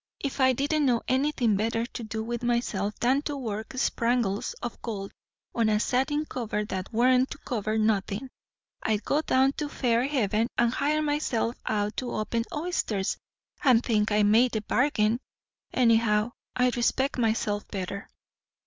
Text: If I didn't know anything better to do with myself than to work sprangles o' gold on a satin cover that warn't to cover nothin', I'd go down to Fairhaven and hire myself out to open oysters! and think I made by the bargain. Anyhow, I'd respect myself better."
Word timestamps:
If 0.19 0.39
I 0.39 0.53
didn't 0.53 0.87
know 0.87 1.03
anything 1.07 1.55
better 1.55 1.85
to 1.85 2.03
do 2.03 2.23
with 2.23 2.41
myself 2.41 2.95
than 2.97 3.21
to 3.21 3.37
work 3.37 3.73
sprangles 3.75 4.55
o' 4.63 4.71
gold 4.81 5.11
on 5.53 5.69
a 5.69 5.79
satin 5.79 6.25
cover 6.25 6.65
that 6.65 6.91
warn't 6.91 7.29
to 7.29 7.37
cover 7.37 7.77
nothin', 7.77 8.31
I'd 8.81 9.05
go 9.05 9.21
down 9.21 9.53
to 9.57 9.69
Fairhaven 9.69 10.47
and 10.57 10.73
hire 10.73 11.03
myself 11.03 11.55
out 11.67 11.97
to 11.97 12.13
open 12.13 12.45
oysters! 12.51 13.17
and 13.63 13.83
think 13.83 14.11
I 14.11 14.23
made 14.23 14.53
by 14.53 14.57
the 14.57 14.61
bargain. 14.63 15.19
Anyhow, 15.71 16.31
I'd 16.55 16.77
respect 16.77 17.19
myself 17.19 17.67
better." 17.67 18.09